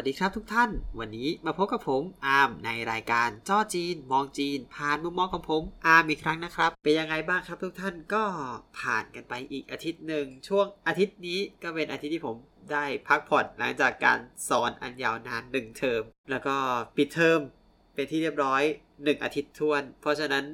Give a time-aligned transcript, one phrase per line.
[0.00, 8.24] วัสดีครับทุกท่าน วันนี้มาพบกับผมอาร์มในรายการจ้อจีน มองจีน ผ่านมุมมองของผมอาร์มอีกครั้งนะครับ เป็นยังไงบ้างครับทุกท่านก็
[8.80, 12.36] ผ่านกันไปอีกอาทิตย์หนึ่งช่วงอาทิตย์นี้ก็เป็นอาทิตย์ที่ผม
[12.72, 16.56] ได้พักผ่อนหลังจากการสอนอันยาวนานหนึ่งเทอม แล้วก็
[16.96, 17.40] ปิดเทอม
[17.94, 18.62] เป็นที่เรียบร้อย
[19.04, 20.44] หนึ่งอาทิตย์ถ้วน เพราะฉะนั้น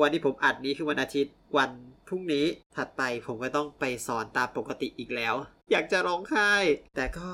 [0.00, 1.70] วันที่ผมอัดนี้คือวันอาทิตย์วัน
[2.08, 5.36] พรุ่งนี้ถัดไปผมก็ต้องไปสอนตามปกติอีกแล้ว
[5.70, 6.52] อยากจะร้องไห้
[6.96, 7.28] แต่ก็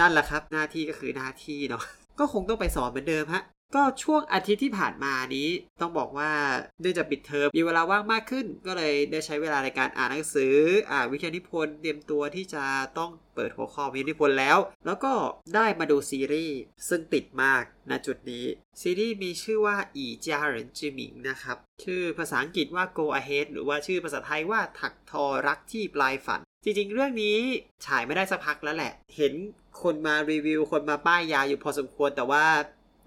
[0.00, 1.84] นั่นแหละครับ หน้าที่ก็คือหน้าที่เนาะ
[2.18, 3.44] ก็คงต้องไปสอนเหมือนเดิมฮะ
[3.76, 5.48] ก็ช่วงอาทิตย์ที่ผ่านมานี้
[5.80, 6.30] ต้องบอกว่า
[6.80, 10.56] เนื่องจากปิดเทอมมีเวลาว่างมากขึ้น ก็เลยได้ใช้เวลาในการอ่านหนังสือ
[10.90, 12.64] อ่านวิทยานิพนธ์เตรียมตัวที่จะ
[12.98, 15.12] ต้องเปิดหัวข้อวิทยานิพนธ์แล้ว แล้วก็
[15.54, 16.58] ได้มาดูซีรีส์
[16.88, 18.44] ซึ่งติดมากณจุดนี้
[18.80, 27.36] ซีรีส์มีชื่อว่าอีจาเหรินจิมิงนะครับ ชื่อภาษาอังกฤษว่า go ahead หรือว่าชื่อภาษาไทยว่าถักทอรักที่ปลายฝัน จริงๆ เรื่องนี้
[27.86, 29.32] ฉายไม่ได้สักพักแล้วแหละ เห็น
[29.82, 32.44] คนมารีวิว คนมาป้ายยาอยู่พอสมควรแต่ว่า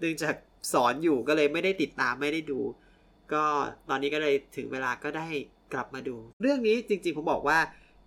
[0.00, 0.34] เนื่องจาก
[0.72, 2.60] สอนอยู่ก็เลยไม่ได้ติดตามไม่ได้ดู
[3.32, 3.44] ก็
[3.88, 5.28] ตอนนี้ก็เลยถึงเวลาก็ได้
[5.72, 7.58] กลับมาดู เรื่องนี้จริงๆ ผมบอกว่า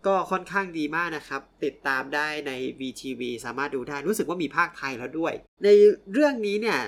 [0.08, 5.70] ก็ค่อนข้างดีมากนะครับ ติดตามได้ใน VTV สามารถดูได้รู้สึกว่ามีภาคไทยแล้วด้วย ใน
[6.14, 6.80] เรื่องนี้เนี่ย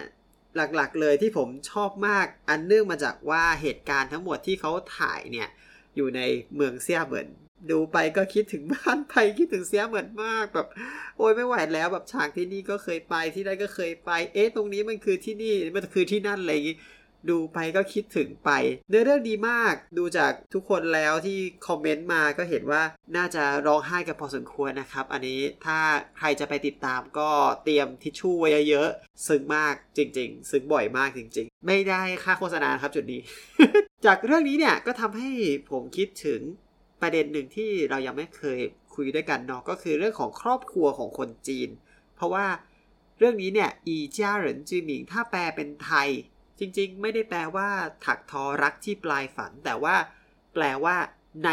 [0.56, 5.48] หลักๆเลยที่ผมชอบมากอันเนื่องมาจากว่าเหตุการณ์ทั้งหมดที่เขาถ่ายเนี่ย
[5.96, 6.22] อยู่ใน
[6.56, 7.28] เมืองเซียเหมือน
[7.72, 10.68] ดูไปก็คิดถึงบ้านไปคิดถึงเสียเหมือนมากแบบ
[11.18, 16.78] โอ้ยไม่ไหวแล้วแบบฉากที่นี่ก็เคยไปที่นั่นก็เคยไป เอ๊ะตรงนี้มันคือที่นี่มันคือที่นั่นอะไรอย่างงี้
[17.30, 18.52] ดูไปก็คิดถึงไป
[18.90, 22.84] เนื้อเรื่องดีมากดูจากทุกคนแล้วที่คอมเมนต์มาก็เห็นว่า
[23.16, 25.80] น่าจะร้องไห้กันพอสมควรนะครับ อันนี้ถ้า
[26.18, 27.30] ใครจะไปติดตามก็
[27.64, 33.22] เตรียมทิชชู่ไว้เยอะๆซึ้งมากจริง ๆ ซึ้งบ่อยมากจริง ๆ ไม่ได้ค่าโฆษณาครับจุดนี้
[34.06, 35.30] จากเรื่องนี้เนี่ยก็ทำให้
[35.72, 36.42] ผมคิดถึง
[37.02, 38.60] ประเด็นหนึ่งที่เรายังไม่เคย
[38.96, 41.70] คุยด้วยกันเนาะก็คือเรื่องของครอบครัวของคนจีน
[42.16, 42.46] เพราะว่า
[43.18, 46.10] เรื่องนี้เนี่ยอีจ้าเหรินจือหมิงถ้าแปลเป็นไทย
[46.60, 47.70] จริงๆ ไม่ได้แปลว่า
[48.06, 49.96] ถักทอรักที่ปลายฝัน แต่ว่า
[50.54, 50.96] แปลว่า
[51.46, 51.50] ใน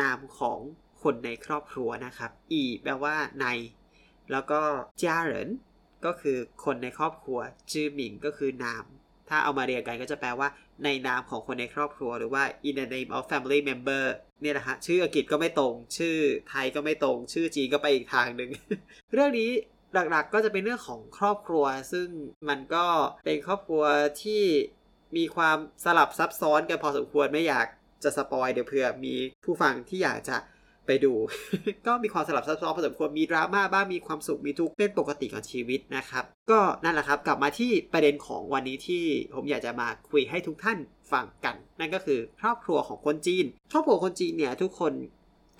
[0.00, 0.58] นามของ
[1.02, 3.46] คนในครอบครัวนะครับ อีแปลว่าใน
[4.32, 4.60] แล้วก็
[5.02, 5.48] จ้าเหริน
[6.04, 7.38] ก็คือคนในครอบครัว
[7.72, 8.84] จือหมิงก็คือนาม
[9.28, 10.48] ถ้าเอามาเรียงกันก็จะแปลว่า
[10.84, 14.04] ในนามของคนในครอบครัว หรือว่า in the name of family member
[14.42, 16.16] เนี่ยนะฮะชื่ออังกฤษก็ไม่ตรง ชื่อ
[16.50, 18.50] ไทยก็ไม่ตรง ชื่อจีนก็ไปอีกทางหนึ่ง
[19.12, 19.50] เรื่องนี้
[19.94, 22.08] หลักๆก็จะเป็นเรื่องของครอบครัว ซึ่ง
[22.48, 22.86] มันก็
[23.24, 23.84] เป็นครอบครัว
[24.22, 24.42] ที่
[25.16, 27.66] มีความสลับซับซ้อนกันพอสมควรไม่อยาก
[28.04, 29.14] จะสปอยเดี๋ยวเผื่อมี
[29.44, 30.36] ผู้ฟังที่อยากจะ
[30.86, 31.14] ไปดู
[31.86, 39.04] ก็มีความสลับซับซ้อนพอสมควรมีดราม่าบ้างมีความสุขมีทุกข์เป็นปกติของชีวิตนะครับ ก็นั่นแหละครับกลับมาที่ประเด็นของวันนี้ที่
[39.34, 40.78] ผมอยากจะมาคุยให้ทุกท่าน
[41.12, 44.92] ฟังกัน นั่นก็คือครอบครัวของคนจีน ครอบครัวคนจีนเนี่ยทุกคน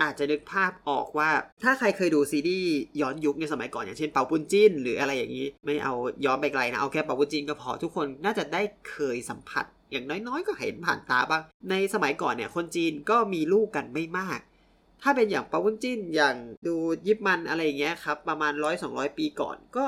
[0.03, 1.31] อาจจะนึกภาพออกว่า
[1.63, 14.41] ถ้าใครเคยดูซีรีส์ย้อนยุคในสมัยก่อนอย่างเช่นเปาปุ้นจินหรืออะไรอย่างนี้ ไม่เอาย้อนไปไกลนะ เอาแค่เปาปุ้นจินก็พอทุกคนน่าจะได้เคยสัมผัส อย่างน้อยๆ ก็เห็นผ่านตาบ้าง ในสมัยก่อนเนี่ยคนจีนก็มีลูกกันไม่มาก
[15.03, 16.37] ถ้าเป็นอย่างเปาวุ้นจิ้นอย่าง
[16.67, 16.75] ดู
[17.07, 19.85] ยิปมันอะไรอย่างเงี้ยครับประมาณร้อยสองร้อยปีก่อนก็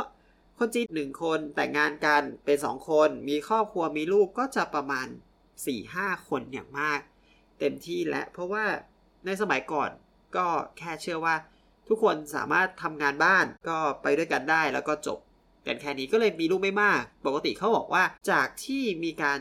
[0.59, 5.07] คนจีนหนึ่งคนแต่งงานกันเป็นสองคน มีครอบครัวมีลูกก็จะประมาณ
[5.67, 7.01] สี่ห้าคนอย่างมาก
[7.61, 8.65] เต็มที่และ เพราะว่า
[9.27, 9.91] ในสมัยก่อน
[10.37, 10.47] ก็
[10.79, 11.35] แค่เชื่อว่า
[11.89, 15.19] ทุกคนสามารถทำงานบ้านก็ไปด้วยกันได้แล้วก็จบ
[15.67, 19.39] กันแค่นี้ก็เลยมีลูกไม่มาก ปกติเขาบอกว่าจากที่มีการ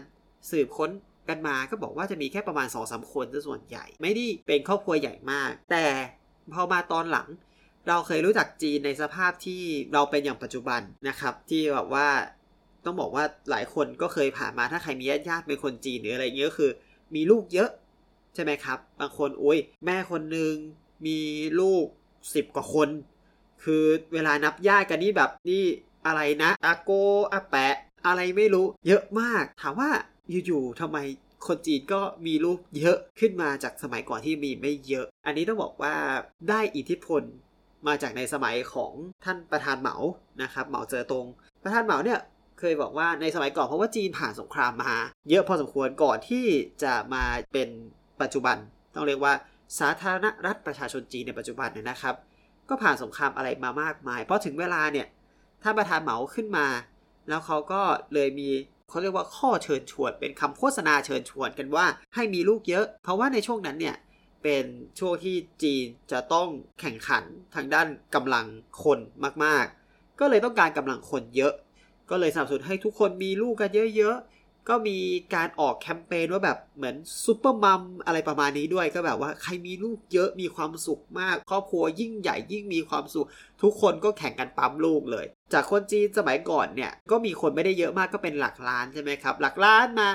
[0.52, 0.90] สืบค้น
[1.30, 5.86] กันมาก็บอกว่าจะมีแค่ประมาณ2อสคนซะส่วนใหญ่ ไม่ได้เป็นครอบครัวใหญ่มาก แต่
[6.54, 7.28] พอมาตอนหลัง
[7.88, 9.62] เราเคยรู้จักจีนในสภาพที่
[9.94, 12.08] เราเป็นอย่างปัจจุบันนะครับ ที่แบบว่า
[12.86, 16.72] ต้องบอกว่าหลายคนก็เคยผ่านมาถ้าใครมีญาติญาติเป็นคนจีนหรืออะไรเงี้ยก็คือ
[17.16, 17.70] มีลูกเยอะ
[18.36, 20.54] ใช่ไหมครับ บางคนโอ้ยแม่คนหนึ่ง
[21.06, 21.20] มี
[21.60, 21.86] ลูก
[22.36, 22.90] สิบกว่าคน
[23.64, 23.84] คือ
[24.14, 25.64] เวลานับญาติกันนี่แบบนี่
[26.06, 26.92] อะไรนะอาโก
[27.34, 27.76] อาแปะ
[28.08, 29.90] อะไรไม่รู้ เยอะมาก ถามว่า
[30.46, 30.98] อยู่ๆทำไม
[31.48, 35.94] คนจีนก็มีลูกเยอะขึ้นมาจากสมัยก่อนที่มีไม่เยอะ อันนี้ต้องบอกว่า
[36.50, 37.22] ได้อิทธิพล
[37.88, 38.92] มาจากในสมัยของ
[39.24, 39.96] ท่านประธานเหมา
[40.42, 41.26] นะครับเหมาเจอตรง
[41.64, 42.20] ประธานเหมาเนี่ย
[42.66, 44.94] เคยบอกว่าในสมัยก่อนเพราะว่าจีนผ่านสงครามมา
[45.30, 46.46] เยอะพอสมควรก่อนที่
[46.84, 47.24] จะมา
[47.54, 47.70] เป็น
[48.22, 48.58] ปัจจุบัน
[48.96, 49.34] ต้องเรียกว่า
[49.80, 52.16] สาธารณรัฐประชาชนจีนในปัจจุบันเนี่ยนะครับ
[52.70, 55.08] ก็ผ่านสงครามอะไรมามากมาย เพราะถึงเวลาเนี่ย
[55.64, 56.68] ท่านประธานเหมาขึ้นมา
[57.30, 57.82] แล้วเขาก็
[58.14, 58.50] เลยมี
[58.90, 61.86] เขาเรียกว่าข้อเชิญชวน เป็นคำโฆษณาเชิญชวนกันว่า
[62.16, 63.96] ให้มีลูกเยอะ เพราะว่าในช่วงนั้นเนี่ย
[64.44, 64.66] เป็น
[65.00, 66.50] ช่วงที่จีนจะต้อง
[66.80, 67.24] แข่งขัน
[67.56, 68.46] ทางด้านกำลัง
[68.84, 69.00] คน
[69.46, 71.54] มากๆ ก็เลยต้องการกำลังคนเยอะ
[72.10, 74.98] ก็เลยสนับสนุนให้ทุกคนมีลูกกันเยอะๆ ก็มี
[75.36, 76.96] การออกแคมเปญว่าแบบเหมือน
[77.26, 83.28] ซูเปอร์มัมอะไรประมาณนี้ด้วยก็แบบว่าใครมีลูกเยอะมีความสุขมาก ครอบครัวยิ่งใหญ่ยิ่งมีความสุข
[83.64, 90.10] ทุกคนก็แข่งกันปั๊มลูกเลย จากคนจีนสมัยก่อนเนี่ย ก็มีคนไม่ได้เยอะมากก็เป็นหลักล้านใช่ไหมครับ หลักล้านมา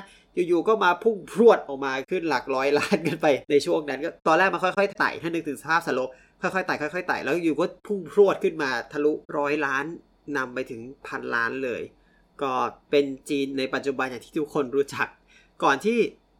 [0.48, 6.08] อยู่ๆ ก็มาพุ่งพรวดออกมาขึ้นหลักร้อยล้านกันไปในช่วงนั้นก็ตอนแรกมันค่อยๆไต่ถ้านึกถึงสภาพสโลป
[6.42, 9.84] ค่อยๆไต่ค่อยๆไต่แล้วอยู่ก็พุ่งพรวดขึ้นมาทะลุร้อยล้าน
[10.36, 11.82] นำไปถึงพันล้านเลย
[12.42, 12.52] ก็
[12.90, 15.08] เป็นจีนในปัจจุบันอย่างที่ทุกคนรู้จัก
[15.62, 15.98] ก่อนที่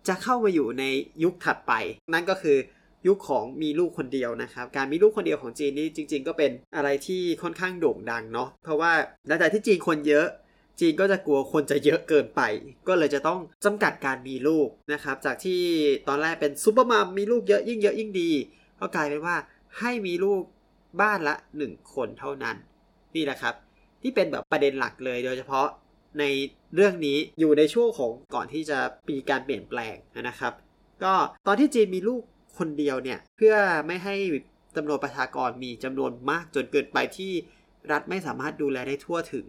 [0.09, 0.85] จะเข้ามาอยู่ใน
[1.25, 1.73] ยุคถัดไป
[2.13, 2.57] นั่นก็คือ
[3.07, 8.93] ยุคของมีลูกคนเดียวนะครับ การมีลูกคนเดียวของจีนนี่จริง ๆ ก็เป็นอะไรที่ค่อนข้างโด่งดังเนาะเพราะว่า
[9.27, 10.27] หลังจากที่จีนคนเยอะ
[10.81, 12.41] จีนก็จะกลัวคนจะเยอะเกินไป
[12.89, 15.61] ก็เลยจะต้องจำกัดการมีลูกนะครับ จากที่
[16.09, 18.31] ตอนแรกเป็นซูเปอร์มัมมีลูกเยอะยิ่งเยอะยิ่งดี
[18.81, 19.37] ก็กลายเป็นว่า
[19.79, 20.43] ให้มีลูก
[21.01, 22.57] บ้านละ 1 คนเท่านั้น
[23.17, 23.55] นี่แหละครับ
[24.03, 25.67] ที่เป็นแบบประเด็นหลักเลยโดยเฉพาะ
[26.19, 26.25] ใน
[26.75, 28.79] เรื่องนี้อยู่ในช่วงของก่อนที่จะ
[29.11, 29.97] มีการเปลี่ยนแปลง
[30.29, 30.53] นะครับ
[31.05, 31.15] ก็
[31.47, 32.23] ตอนที่จีนมีลูก
[32.59, 33.55] คนเดียวเนี่ยเพื่อ
[33.87, 34.15] ไม่ให้
[34.77, 37.33] จำนวนประชากรมีจำนวนมากจนเกินไปที่
[37.93, 39.47] รัฐไม่สามารถดูแลได้ทั่วถึง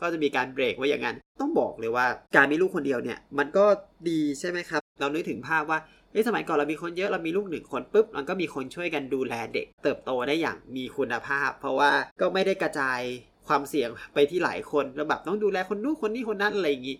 [0.00, 2.06] ก็จะมีการเบรกไว้อย่างนั้น ต้องบอกเลยว่า
[2.36, 3.64] การมีลูกคนเดียวเนี่ยมันก็
[4.08, 5.78] ดีใช่ไหมครับ เรานึกถึงภาพว่า
[6.12, 11.90] เอ้สมัยก่อนเรามีคนเยอะเรามีลูกหนึ่งคนปุ๊บมันก็มีคนช่วยกันดูแลเด็ก เติบโตได้อย่างมีคุณภาพ เพราะว่า
[12.20, 13.00] ก็ไม่ได้กระจาย
[13.48, 16.96] ความเสี่ยงไปที่หลายคนแล้วแบบต้องดูแลคนนู้นคนนี้คนนั้นอะไรอย่างนี้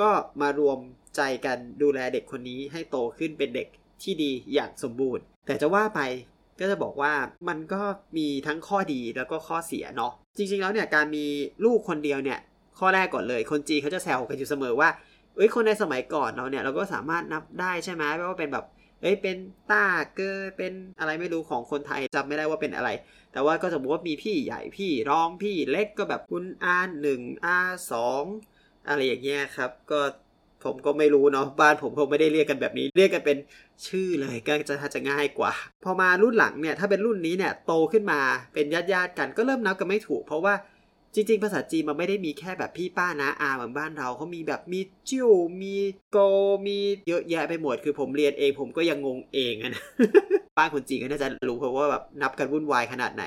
[0.00, 0.08] ก็
[0.40, 0.78] มารวม
[1.16, 3.68] ใจกันดูแลเด็กคนนี้ให้โตขึ้นเป็นเด็ก
[4.02, 6.00] ที่ดีอย่างสมบูรณ์ แต่จะว่าไป
[6.60, 7.12] ก็จะบอกว่า
[7.48, 7.80] มันก็
[8.16, 11.24] มีทั้งข้อดีแล้วก็ข้อเสียเนาะจริง ๆ แล้วเนี่ยการมี
[11.64, 12.38] ลูกคนเดียวเนี่ย
[12.78, 14.88] ข้อแรกก่อนเลย คนจีนเขาจะแซวกันอยู่เสมอว่า
[15.36, 18.64] เอ้ยคนในสมัยก่อนเราเนี่ยเราก็สามารถนับได้ใช่ไหมว่าเป็นแบบ
[19.02, 19.36] เอ้ยเป็น
[19.70, 19.84] ต้า
[20.14, 22.90] เกอเป็นอะไรไม่รู้ของคนไทยจำไม่ได้ว่าเป็นอะไร
[23.32, 27.58] แต่ว่าก็สมมติว่ามีพี่ใหญ่พี่รองพี่เล็กก็แบบคุณอาหนึ่งอา
[27.90, 28.24] สอง
[28.88, 30.00] อะไรอย่างเงี้ยครับ ก็
[30.64, 33.36] ผมก็ไม่รู้เนาะบ้านผมคงไม่ได้เรียกกันแบบนี้ เรียกกันเป็น
[33.86, 35.52] ชื่อเลยก็จะจะง่ายกว่า
[35.84, 38.20] พอมารุ่นหลังเนี่ยถ้าเป็นรุ่นนี้เนี่ยโตขึ้นมา
[38.54, 40.54] เป็นญาติญาติกันก็เริ่มนับกันไม่ถูก เพราะว่า
[41.14, 45.30] จริง ๆ ภาษาจีนมันไม่ได้มีแค่แบบพี่ป้านะอาเหมือนบ้านเราเขามีแบบมีจิ้ว
[45.62, 45.74] มี
[46.12, 46.18] โก
[46.66, 46.78] มี
[47.08, 49.82] เยอะแยะไปหมดคือผมเรียนเองผมก็ยังงงเองนะ
[50.58, 53.24] บ้าคนจีนก็น่าจะรู้เพราะว่าแบบนับกันวุ่นวายขนาดไหน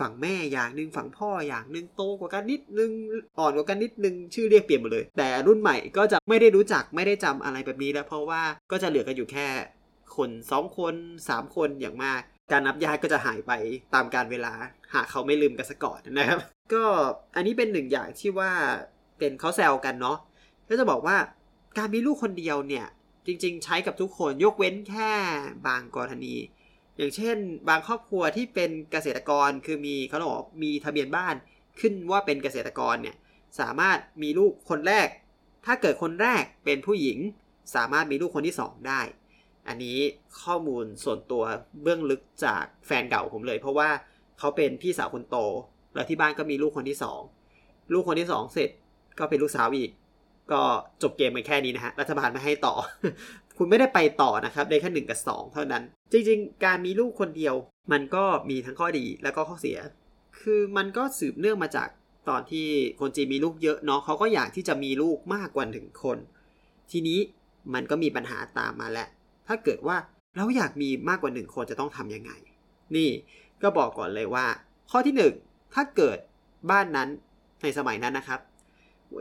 [0.00, 2.90] ฝั่งแม่อย่างหนึ่งฝั่งพ่ออย่างหนึ่งโตกว่ากันนิดนึง
[3.38, 9.46] อ่อนกว่ากันนิดนึงชื่อเรียกเปลี่ยนหมดเลย แต่รุ่นใหม่ก็จะไม่ได้รู้จักไม่ได้จำอะไรแบบนี้แล้วเพราะว่าก็จะเหลือกันอยู่แค่
[10.16, 10.94] คนสองคน
[11.28, 12.22] สามคนอย่างมาก
[12.52, 13.52] การนับญาติก็จะหายไป
[13.94, 14.52] ตามการเวลา
[14.94, 16.38] หากเขาไม่ลืมกันซะก่อนนะครับ
[16.74, 16.84] ก็
[17.36, 18.52] อันนี้เป็นหนึ่งอย่างที่ว่า
[19.18, 20.18] เป็นเขาแซวกันเนาะ
[20.68, 21.16] ก็จะบอกว่า
[21.78, 22.86] การมีลูกคนเดียวเนี่ย
[23.26, 25.12] จริง ๆ ใช้กับทุกคนยกเว้นแค่
[25.66, 26.34] บางกรณี
[26.96, 27.36] อย่างเช่น
[27.68, 31.34] บางครอบครัวที่เป็นเกษตรกรคือมีเขาบอกมีทะเบียนบ้าน
[31.80, 33.16] ขึ้นว่าเป็นเกษตรกรเนี่ย
[33.60, 35.08] สามารถมีลูกคนแรก
[35.66, 37.18] ถ้าเกิดคนแรกเป็นผู้หญิง
[37.74, 39.00] สามารถมีลูกคนที่สองได้
[39.68, 39.96] อันนี้
[40.42, 41.42] ข้อมูลส่วนตัว
[41.82, 43.88] เบื้องลึกจากแฟนเก่าผมเลย เพราะว่า
[44.38, 45.36] เขาเป็นพี่สาวคนโต
[45.94, 47.20] แล้วที่บ้านก็มีลูกคนที่สอง
[47.92, 48.70] ลูกคนที่สองเสร็จ
[49.18, 49.90] ก็เป็นลูกสาวอีก
[50.52, 50.62] ก็
[51.02, 52.74] จบเกมไปแค่นี้นะฮะรัฐบาลไม่ให้ต่อ
[53.58, 55.82] คุณไม่ได้ไปต่อนะครับได้แค่หนึ่งกับสองเท่านั้น
[56.12, 57.54] จริงๆ การมีลูกคนเดียว
[57.92, 59.78] มันก็มีทั้งข้อดีแล้วก็ข้อเสีย
[60.40, 61.88] คือมันก็สืบเนื่องมาจาก
[62.28, 62.66] ตอนที่
[63.00, 66.18] คนจีนมีลูกเยอะเนาะเขาก็อยากที่จะมีลูกมากกว่าหนึ่งคน
[66.90, 67.18] ทีนี้
[67.74, 69.08] มันก็มีปัญหาตามมาแหล้ว
[69.48, 69.96] ถ้าเกิดว่า
[70.36, 72.32] เราอยากมีมากกว่าหนึ่งคนจะต้องทำยังไง
[72.96, 73.10] นี่
[73.62, 74.46] ก็บอกก่อนเลยว่า
[74.90, 75.34] ข้อที่หนึ่ง
[75.74, 76.18] ถ้าเกิด
[76.70, 77.08] บ้านนั้น
[77.62, 78.40] ในสมัยนั้นนะครับ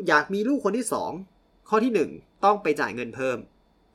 [0.07, 1.11] อยากมีลูกคนที่สอง
[1.69, 2.09] ข้อที่หนึ่ง
[2.45, 3.37] ต้องไปจ่ายเงินเพิ่ม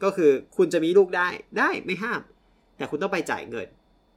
[0.03, 2.21] ก็คือคุณจะมีลูกได้ได้ไม่ห้าม
[2.77, 3.69] แต่คุณต้องไปจ่ายเงิน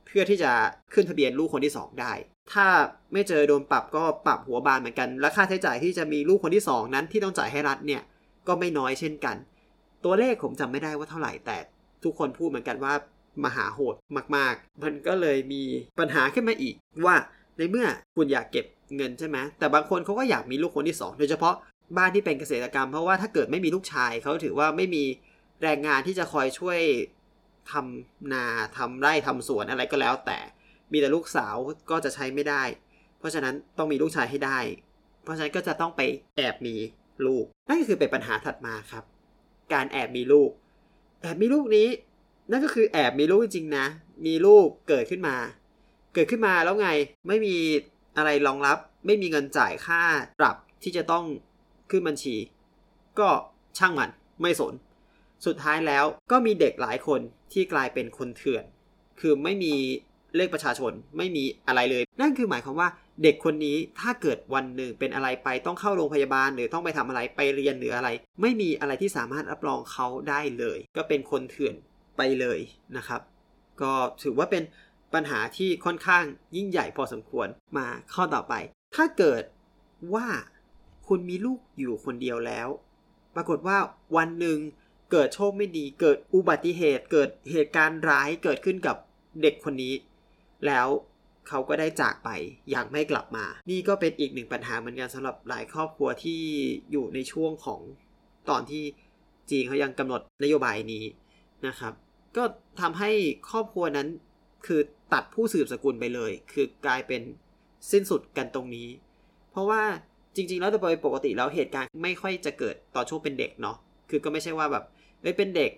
[0.05, 0.51] เพื่อที่จะ
[0.93, 2.13] ขึ้นทะเบียนลูกคนที่สองได้
[2.53, 2.65] ถ้า
[3.13, 8.01] ไม่เจอโดนปรับก็ปรับหัวบานเหมือนกัน และค่าใช้จ่ายที่จะมีลูกคนที่สองนั้นที่ต้องจ่ายให้รัฐเนี่ย
[8.47, 9.35] ก็ไม่น้อยเช่นกัน
[10.03, 11.57] ตัวเลขผมจำไม่ได้ว่าเท่าไหร่แต่
[12.03, 12.93] ทุกคนพูดเหมือนกันว่า
[13.45, 13.95] มหาโหด
[14.35, 15.63] มาก ๆ มันก็เลยมี
[15.99, 17.15] ปัญหาขึ้นมาอีกว่า
[17.57, 18.65] ในเมื่อคุณอยากเก็บ
[18.95, 21.55] เงินใช่ไหมแต่บางคนเขาก็อยากมีลูกคนที่สองโดยเฉพาะ
[21.97, 25.03] บ้านที่เป็นเกษตรกรรม เพราะว่าถ้าเกิดไม่มีลูกชายเขาถือว่าไม่มี
[25.63, 26.79] แรงงานที่จะคอยช่วย
[27.71, 28.45] ทำนา
[28.77, 30.39] ทำไร่ทำสวนอะไรก็แล้ว แต่
[30.91, 31.55] มีแต่ลูกสาว
[31.91, 32.63] ก็จะใช้ไม่ได้
[33.19, 34.59] เพราะฉะนั้นต้องมีลูกชายให้ได้
[35.23, 36.01] เพราะฉะนั้นก็จะต้องไป
[36.35, 36.75] แอบมี
[37.25, 39.03] ลูก นั่นก็คือเป็นปัญหาถัดมาครับ
[39.73, 40.49] การแอบมีลูก
[41.21, 41.87] แอบมีลูกนี้
[42.51, 43.85] นั่นก็คือแอบมีลูกจริงๆนะ
[44.25, 45.35] มีลูกเกิดขึ้นมา
[46.13, 46.89] เกิดขึ้นมาแล้วไง
[47.27, 47.55] ไม่มี
[48.17, 50.01] อะไรรองรับ ไม่มีเงินจ่ายค่า
[50.39, 51.25] ปรับที่จะต้อง
[51.91, 52.35] ขึ้นบัญชี
[53.19, 53.29] ก็
[53.77, 54.09] ช่างมัน
[54.41, 54.73] ไม่สน
[55.45, 57.19] สุดท้ายแล้วก็มีเด็กหลายคน
[57.53, 58.63] ที่กลายเป็นคนเถื่อน
[59.19, 59.73] คือไม่มี
[60.35, 62.89] เลขประชาชนไม่มีอะไรเลย นั่นคือหมายความว่า
[63.23, 68.09] เด็กคนนี้ถ้าเกิดวันหนึ่งเป็นอะไรไปต้องเข้าโรงพยาบาล หรือต้องไปทำอะไรไปเรียนหรืออะไร
[68.41, 71.75] ไม่มีอะไรที่สามารถรับรองเขาได้เลย ก็เป็นคนเถื่อน
[72.17, 72.59] ไปเลย
[72.97, 73.21] นะครับ
[73.81, 74.63] ก็ถือว่าเป็น
[75.13, 76.23] ปัญหาที่ค่อนข้าง
[76.55, 78.53] ยิ่งใหญ่พอสมควรมาข้อต่อไป
[78.95, 79.43] ถ้าเกิด
[80.13, 80.27] ว่า
[81.07, 82.67] คุณมีลูกอยู่คนเดียวแล้ว
[83.35, 83.77] ปรากฏว่า
[84.17, 84.57] วันหนึ่ง
[85.11, 88.97] เกิดโชคไม่ดีเกิดอุบัติเหตุ เกิดเหตุการณ์ร้ายเกิดขึ้นกับ
[89.41, 89.93] เด็กคนนี้
[90.65, 90.87] แล้ว
[91.49, 92.29] เขาก็ได้จากไป
[92.69, 96.41] อย่างไม่กลับมา นี่ก็เป็นอีกหนึ่งปัญหาเหมือนกันสำหรับหลายครอบครัวที่
[96.91, 97.81] อยู่ในช่วงของ
[98.49, 98.83] ตอนที่
[99.49, 101.03] จีนเขายังกำหนดนโยบายนี้
[101.67, 101.93] นะครับ
[102.37, 102.43] ก็
[102.81, 103.11] ทำให้
[103.49, 104.07] ครอบครัวนั้น
[104.65, 104.81] คือ
[105.13, 107.21] ตัดผู้สืบสกุลไปเลย คือกลายเป็น
[107.91, 108.87] สิ้นสุดกันตรงนี้
[109.51, 109.81] เพราะว่า
[110.35, 113.77] จริง ๆ แล้วโดยปกติแล้วเหตุการณ์ไม่ค่อยจะเกิดตอนช่วงเป็นเด็กเนาะ
[114.09, 114.83] คือก็ไม่ใช่ว่าแบบ
[115.21, 115.71] เอ้ยเป็นเด็ก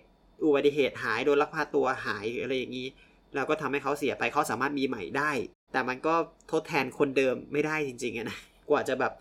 [0.44, 2.88] อุบัติเหตุหายโดนลักพาตัวหายอะไรอย่างนี้
[3.34, 5.30] แล้วก็ทำให้เขาเสียไปเขาสามารถมีใหม่ได้
[5.72, 6.14] แต่มันก็
[6.52, 8.38] ทดแทนคนเดิมไม่ได้จริงๆนะ
[8.70, 9.12] กว่าจะแบบ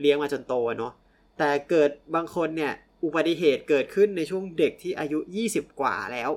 [0.00, 0.92] เลี้ยงมาจนโตเนาะ
[1.38, 2.72] แต่เกิดบางคนเนี่ย
[3.04, 5.18] อุบัติเหตุเกิดขึ้นในช่วงเด็กที่อายุ
[5.50, 6.30] 20 กว่าแล้ว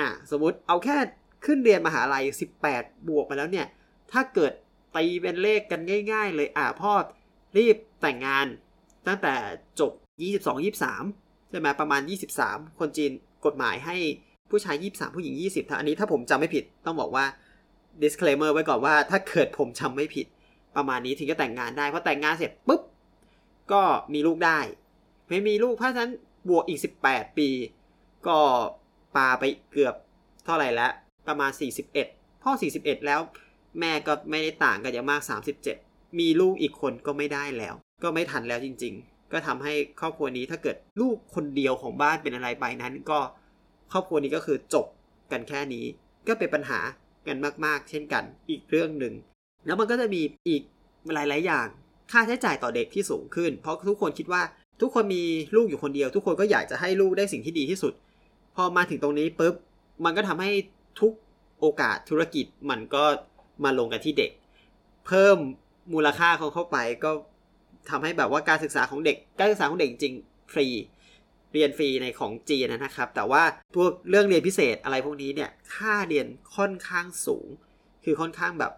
[0.00, 0.96] อะสมมติเอาแค่
[1.46, 2.24] ขึ้นเรียนมหาลัย
[2.66, 3.66] 18 บวกมาแล้วเนี่ย
[4.12, 4.52] ถ้าเกิด
[4.96, 5.80] ตีเป็นเลขกัน
[6.12, 6.92] ง่าย ๆ เลยอะพ่อ
[7.58, 8.46] รีบแต่งงาน
[9.06, 9.34] ตั้งแต่
[9.80, 9.92] จบ
[10.22, 10.64] 22
[11.04, 12.00] 23 ใช่ไหมประมาณ
[12.40, 13.12] 23 คนจีน
[13.46, 13.96] กฎหมายให้
[14.54, 17.24] ผู้ชาย 23 ผู้หญิง 20ถ้าอันนี้ถ้าผมจำไม่ผิดต้องบอกว่า
[18.02, 20.26] disclaimer ไว้ก่อนว่าถ้าเกิดผมจำไม่ผิด
[20.76, 22.82] ประมาณนี้ถึงจะแต่งงานได้เพอแต่งงานเสร็จปุ๊บ
[23.72, 23.82] ก็
[24.14, 24.58] มีลูกได้
[25.28, 26.10] ไม่มีลูกเพราะฉะนั้น
[26.48, 27.48] บวกอีก 18 ปี
[28.26, 28.38] ก็
[29.16, 29.94] ปาไปเกือบ
[30.44, 30.92] เท่าไหร่แล้ว
[31.28, 31.50] ประมาณ
[31.96, 33.20] 41 พ่อ 41 แล้ว
[33.80, 35.22] แม่ก็ไม่ได้ต่างกันอย่างมาก
[35.70, 43.18] 37 มีลูกอีกคนก็ไม่ได้แล้ว ก็ไม่ทันแล้วจริง ๆ ก็ทำให้ครอบครัวนี้ถ้าเกิดลูกคนเดียวของบ้านเป็นอะไรไปนั้นก็
[43.94, 44.86] ครอบครัวนี้ก็คือจบ
[45.32, 45.84] กันแค่นี้
[46.26, 46.80] ก็เป็นปัญหา
[47.26, 49.14] กันมาก ๆ เช่นกันอีกเรื่องหนึ่ง
[49.66, 50.62] แล้วมันก็จะมีอีก
[51.14, 51.66] หลาย ๆ อย่าง
[52.12, 54.42] ค่าใช้จ่ายต่อเด็กที่สูงขึ้น เพราะทุกคนคิดว่า
[54.80, 55.22] ทุกคนมี
[55.54, 57.92] ลูกอยู่คนเดียว ทุกคนก็อยากจะให้ลูกได้สิ่งที่ดีที่สุด
[58.56, 59.54] พอมาถึงตรงนี้ปุ๊บ
[60.04, 60.50] มันก็ทำให้
[61.00, 61.12] ทุก
[61.60, 63.04] โอกาสธุรกิจมันก็
[63.64, 64.30] มาลงกันที่เด็ก
[65.06, 65.36] เพิ่ม
[65.92, 67.10] มูลค่าของเข้าไปก็
[67.90, 70.14] ทำให้แบบว่าการศึกษาของเด็ก การศึกษาของเด็กจริง
[70.52, 70.66] ฟรี
[71.54, 73.42] เรียนฟรีในของจีนนะครับ แต่ว่า
[73.74, 77.46] พวกเรื่องเรียนพิเศษอะไรพวกนี้เนี่ยค่าเรียนค่อนข้างสูง
[78.04, 78.72] คือค่อนข้างแบบ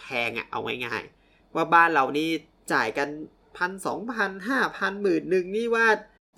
[0.00, 2.28] แพงอะเอาง่ายๆว่าบ้านเรานี่
[2.72, 3.08] จ่ายกัน
[3.56, 5.86] พันสองพันห้าพันหมื่นหนึ่งนี่ว่า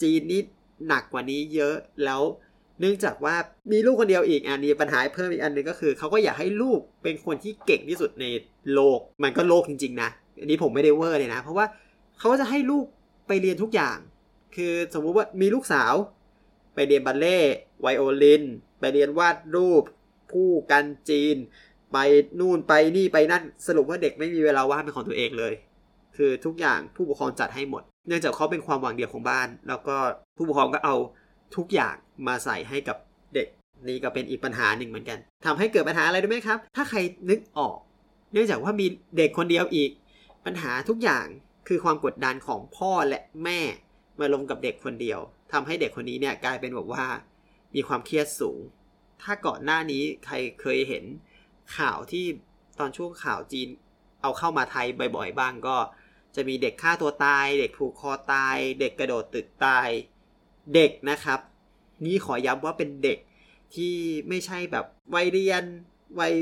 [0.03, 0.43] จีนนี่
[0.89, 2.23] หนักกว่านี้เยอะแล้ว
[2.81, 3.35] เนื่องจากว่า
[3.73, 8.27] มีลูกคนเดียวอีกอันนี้ปัญหาเพิ่มอีกอันหนึ่งก็คือเขาก็อยากให้ลูกเป็นคนที่เก่งที่สุดใน
[8.75, 11.67] โลก มันก็โลกจริง ๆ นะ อันนี้ผมไม่ได้เวอร์เลยนะ เพราะว่า
[12.19, 12.85] เขาจะให้ลูก
[13.29, 13.99] ไปเรียนทุกอย่าง
[14.57, 15.95] คือสมมุติว่ามีลูกสาว
[16.75, 17.39] ไปเรียนบัลเล่
[17.81, 18.43] ไวโอลิน
[18.81, 19.83] ไปเรียนวาดรูป
[20.33, 21.37] ผู้กันจีน
[21.93, 21.99] ไป
[22.41, 25.53] นู่นไปนี่ไปนั่นสรุปว่าเด็กไม่มีเวลาว่างเป็นของตัวเองเลย
[26.17, 29.97] คือทุกอย่างผู้ปกครองจัดให้หมด เนื่องจากเขาเป็นความหวังเดียวของบ้าน แล้วก็
[30.37, 30.97] ผู้ปกครองก็เอา
[31.57, 31.95] ทุกอย่าง
[32.27, 32.97] มาใส่ให้กับ
[33.35, 33.49] เด็ก
[33.89, 36.99] นี่ก็เป็นอีกปัญหาหนึ่งเหมือนกันทำให้เกิดปัญหาอะไรรู้ไหมครับ ถ้าใคร
[37.31, 37.77] นึกออก
[38.33, 39.91] เนื่องจากว่ามีเด็กคนเดียวอีก
[40.45, 41.27] ปัญหาทุกอย่าง
[41.69, 43.61] คือความกดดันของพ่อและแม่
[44.21, 45.21] มาลงกับเด็กคนเดียว
[45.53, 47.05] ทำให้เด็กคนนี้เนี่ยกลายเป็นแบบว่า
[47.75, 48.59] มีความเครียดสูง
[49.23, 51.05] ถ้าก่อนหน้านี้ใครเคยเห็น
[51.77, 52.25] ข่าวที่
[52.79, 53.69] ตอนช่วงข่าวจีน
[54.23, 54.87] เอาเข้ามาไทย
[55.17, 55.77] บ่อยๆ บ้างก็
[56.35, 59.89] จะมีเด็กฆ่าตัวตาย เด็กผูกคอตาย เด็กกระโดดตึกตาย
[60.75, 61.41] เด็กนะครับ
[62.05, 63.19] นี่ขอย้ำว่าเป็นเด็ก
[63.75, 63.95] ที่
[64.29, 64.85] ไม่ใช่แบบ
[65.15, 65.63] วัยเรียน
[66.21, 66.33] วัย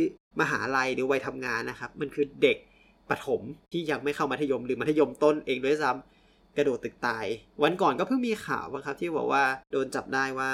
[0.40, 2.56] มหาลัยหรือวัยทำงานนะครับ มันคือเด็ก
[3.10, 3.40] ประถม
[3.72, 6.17] ที่ยังไม่เข้ามัธยมหรือมัธยมต้นเองด้วยซ้ำ
[6.56, 7.24] กระโดดตึกตาย
[7.62, 10.50] วันก่อนก็เพิ่งมีข่าวบ้างครับ ที่บอกว่าโดนจับได้ว่า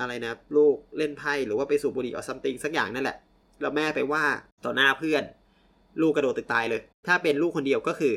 [0.00, 3.16] อะไรนะลูกเล่นไพ่หรือว่าไปสูบบุหรี่ออซัมติงสักอย่างนั่นแหละ
[3.60, 4.24] แล้วแม่ไปว่า
[4.64, 5.22] ต่อหน้าเพื่อน
[6.00, 8.12] ลูกกระโดดตึกตายเลย ถ้าเป็นลูกคนเดียวก็คือ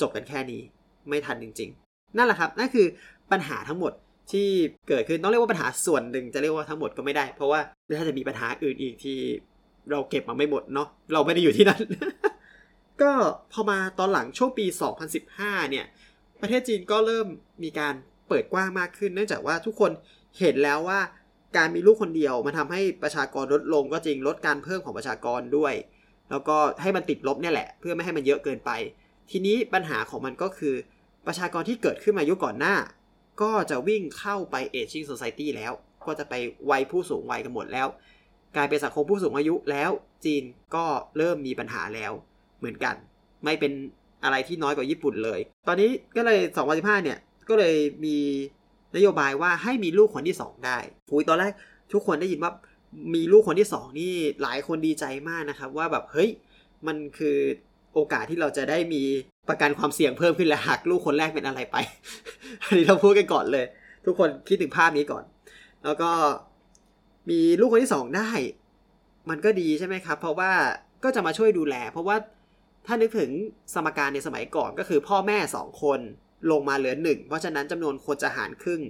[0.00, 0.60] จบกันแค่นี้
[1.08, 2.86] ไม่ทันจริง ๆ นั่นแหละครับนั่นคือ
[3.32, 3.92] ปัญหาทั้งหมด
[4.32, 4.48] ที่
[4.88, 7.60] เกิดขึ้นต้องเรียกว่าปัญหาส่วนหนึ่งจะเรียกว่าทั้งหมดก็ไม่ได้ เพราะว่า
[7.98, 9.18] ถ้าจะมีปัญหาอื่นอีกที่
[9.90, 11.82] เราเก็บมาไม่หมดเนาะเราไม่ได้อยู่ที่นั่น
[13.02, 13.12] ก็
[13.52, 14.66] พอมาตอนหลังช่วงปี
[15.18, 15.86] 2015 เนี่ย
[16.40, 17.26] ประเทศจีนก็เริ่ม
[17.62, 17.94] มีการ
[18.28, 19.90] เปิดกว้างมากขึ้น เนื่องจากว่าทุกคน
[20.38, 21.00] เห็นแล้วว่า
[21.56, 25.74] การมีลูกคนเดียวมันทำให้ประชากรลดลงก็จริงลดการเพิ่มของประชากรด้วย
[26.30, 28.70] แล้วก็ให้มันติดลบเนี่ยแหละ เพื่อไม่ให้มันเยอะเกินไป
[29.30, 30.74] ทีนี้ปัญหาของมันก็คือ
[31.26, 32.76] ประชากรที่เกิดขึ้นมายุคก่อนหน้า
[33.42, 35.72] ก็จะวิ่งเข้าไป aging society แล้ว
[36.06, 36.34] ก็จะไป
[36.70, 37.86] วัยผู้สูงวัยกันหมดแล้ว
[38.56, 39.90] กลายเป็นสังคมผู้สูงอายุแล้ว
[40.24, 40.42] จีน
[40.74, 42.12] ก็เริ่มมีปัญหาแล้ว
[42.58, 42.94] เหมือนกัน
[43.44, 43.72] ไม่เป็น
[44.24, 46.38] อะไรที่น้อยกว่าญี่ปุ่นเลย ตอนนี้ก็เลย
[46.70, 48.16] 2015 เนี่ย ก็เลยมี
[48.96, 50.78] นโยบายว่าให้มีลูกคนที่ 2 ได้
[51.10, 51.52] คุยตอนแรก
[51.92, 52.52] ทุกคนได้ยินว่า
[53.14, 54.12] มีลูกคนที่ 2 นี่
[54.42, 56.30] หลายคนดีใจมากนะครับ ว่าแบบเฮ้ย
[56.86, 57.36] มันคือ
[57.94, 59.02] โอกาสที่เราจะได้มี
[59.48, 61.76] ประกันความเสี่ยงเพิ่มขึ้นและหากลูกคนแรกเป็นอะไรไป
[62.64, 63.66] อันนี้เราพูดกันก่อนเลย
[64.06, 65.24] ทุกคนคิดถึงภาพนี้ก่อน
[65.84, 66.10] แล้วก็
[67.30, 68.30] มีลูกคนที่สองได้
[69.30, 70.50] มันก็ดีใช่ไหมครับ เพราะว่า
[71.04, 72.16] ก็จะมาช่วยดูแล เพราะว่า
[72.86, 73.30] ถ้านึกถึง
[73.74, 76.00] สมการในสมัยก่อนก็คือพ่อแม่สองคน
[76.50, 78.82] ลงมาเหลือหนึ่งเพราะฉะนั้นจำนวนคนจะหารครึ่ง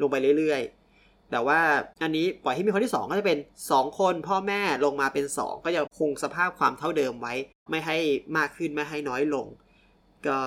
[0.00, 1.60] ลงไปเรื่อยๆ แต่ว่า
[2.02, 3.38] อันนี้ปล่อยให้มีคนที่ 2 ก็จะเป็น
[3.68, 7.34] 2 คนพ่อแม่ลงมาเป็น 2 ก็จะคงสภาพความเท่าเดิมไว้
[7.70, 7.96] ไม่ให้
[8.36, 9.46] มากขึ้นไม่ให้น้อยลง
[10.26, 10.38] ก็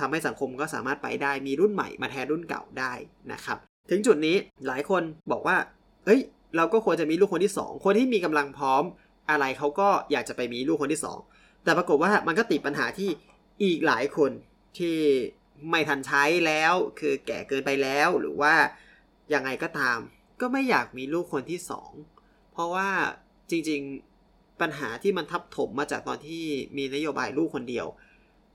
[0.00, 2.92] ทำให้สังคมก็สามารถไปได้มีรุ่นใหม่มาแทนรุ่นเก่าได้
[3.32, 3.58] นะครับ
[3.90, 4.36] ถึงจุดนี้
[4.66, 5.56] หลายคนบอกว่า
[6.06, 6.20] เอ้ย
[6.56, 8.82] เราก็ควรจะมีลูกคนที่ 2 คนที่มีกำลังพร้อม
[9.30, 11.35] อะไรเขาก็อยากจะไปมีลูกคนที่ 2
[11.66, 13.10] แต่ปรากฏว่ามันก็ติดปัญหาที่
[13.62, 14.30] อีกหลายคน
[14.78, 14.96] ที่
[15.70, 18.54] ไม่ทันใช้แล้ว คือแก่เกินไปแล้วหรือว่า
[19.34, 19.98] ยังไงก็ตาม
[20.40, 21.90] ก็ไม่อยากมีลูกคนที่สอง
[22.52, 22.88] เพราะว่า
[23.50, 26.44] จริงๆปัญหาที่มันทับถมมาจากตอนที่
[26.76, 27.86] มีนโยบายลูกคนเดียว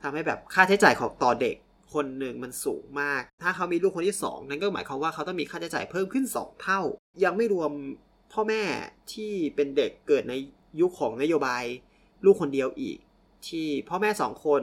[0.01, 1.55] ทำให้แบบค่าใช้จ่ายของต่อเด็ก
[1.93, 6.81] คนหนึ่งมันสูงมาก ถ้าเขามีลูกคนที่สองนั่นก็หมายความว่าเขาต้องมีค่าใช้จ่ายเพิ่มขึ้นสองเท่า
[7.23, 7.71] ยังไม่รวม
[8.33, 8.63] พ่อแม่
[9.13, 10.33] ที่เป็นเด็กเกิดใน
[10.81, 11.63] ยุคของนโยบาย
[12.25, 12.97] ลูกคนเดียวอีก
[13.47, 14.61] ที่พ่อแม่สองคน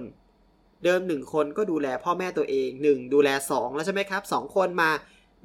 [0.85, 4.91] เดิมหนึ่งคนก็ดูแลพ่อแม่ตัวเองหนึ่งดูแลสองแล้วใช่ไหมครับสองคนมา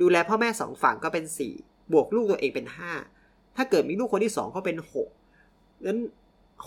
[0.01, 1.53] ดูแลพ่อแม่สองฝั่งก็เป็นสี่
[1.93, 2.91] บวกลูกตัวเองเป็นห้า
[3.55, 5.09] ถ้าเกิดมีลูกคนที่สองก็เป็นหก
[5.85, 5.99] นั้น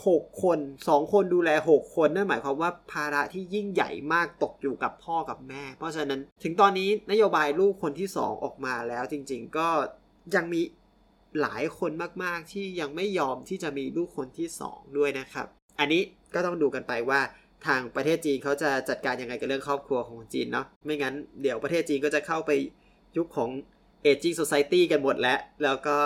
[0.07, 9.69] หกคนสองคนดูแลหกคนนั่นหมายความว่าภาระที่ยิ่งใหญ่มากตกอยู่กับพ่อกับแม่ เพราะฉะนั้นถึงตอนนี้นโยบายลูกคนที่สองออกมาแล้วจริง ๆ ก็
[10.35, 10.61] ยังมี
[11.41, 11.91] หลายคน
[12.25, 15.47] มากๆ ที่ยังไม่ยอมที่จะมีลูกคนที่สองด้วยนะครับ
[15.79, 16.03] อันนี้
[16.35, 17.21] ก็ต้องดูกันไปว่า
[17.67, 22.51] ทางประเทศจีนเขาจะจัดการยังไงกับเรื่องครอบครัวของจีนเนาะไม่งั้นเดี๋ยวประเทศจีนก็จะเข้าไป
[23.17, 23.51] ยุคของ
[24.05, 25.97] aging society กันหมดแล้ว แล้วก็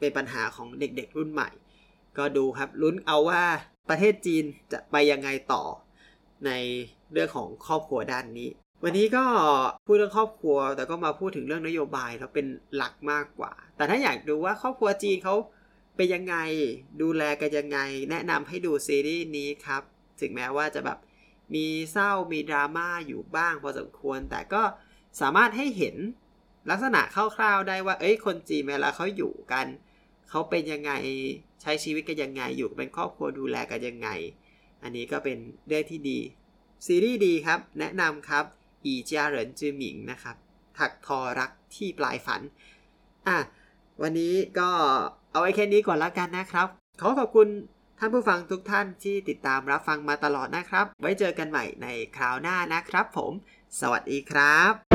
[0.00, 1.50] เป็นปัญหาของเด็กๆรุ่นใหม่
[2.18, 3.44] ก็ดูครับลุ้นเอาว่า
[3.90, 5.62] ประเทศจีนจะไปยังไงต่อ
[6.46, 6.50] ใน
[7.12, 8.48] เรื่องของครอบครัวด้านนี้
[8.84, 9.24] วันนี้ก็
[9.86, 15.34] พูดเรื่องครอบครัว แต่ก็มาพูดถึงเรื่องนโยบายแล้วเป็นหลักมากกว่า แต่ถ้าอยากดูว่าครอบครัวจีนเขา
[15.96, 16.36] เป็นยังไง
[17.02, 17.78] ดูแลกันยังไง
[18.10, 19.82] แนะนำให้ดูซีรีส์นี้ครับ
[20.20, 20.98] ถึงแม้ว่าจะแบบ
[21.54, 24.62] มีเศร้ามีดราม่าอยู่บ้างพอสมควร แต่ก็
[25.20, 25.96] สามารถให้เห็น
[26.70, 29.66] ลักษณะคร่าวๆได้ว่า เอ้ยคนจีนเวลาเขาอยู่กัน
[30.30, 30.92] เขาเป็นยังไง
[31.62, 34.08] ใช้ชีวิตกันยังไง อยู่เป็นครอบครัวดูแลกันยังไง
[34.82, 36.18] อันนี้ก็เป็นเรื่องที่ดี
[36.86, 38.44] ซีรีส์ดีครับ แนะนำครับ
[38.84, 40.36] อีเจียเหรินจือหมิงนะครับ
[40.78, 42.40] ถักทอรักที่ปลายฝัน
[43.28, 43.38] อะ
[44.02, 44.70] วันนี้ก็
[45.32, 46.66] เอาไว้แค่นี้ก่อนแล้วกันนะครับ
[47.00, 47.48] ขอขอบคุณ
[47.98, 51.86] ท่านผู้ฟังทุกท่านที่ติดตามรับฟังมาตลอดนะครับ ไว้เจอกันใหม่ใน
[52.16, 53.32] คราวหน้านะครับผม
[53.80, 54.87] สวัสดีครับ